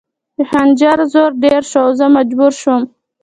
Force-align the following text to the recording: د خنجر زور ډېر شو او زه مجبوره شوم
د 0.37 0.39
خنجر 0.49 0.99
زور 1.13 1.31
ډېر 1.43 1.61
شو 1.71 1.79
او 1.85 1.89
زه 1.99 2.05
مجبوره 2.17 2.55
شوم 2.61 2.81